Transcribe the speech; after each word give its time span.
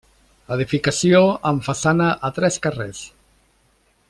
Edificació 0.55 1.19
amb 1.51 1.67
façana 1.69 2.09
a 2.31 2.35
tres 2.41 2.61
carrers. 2.67 3.07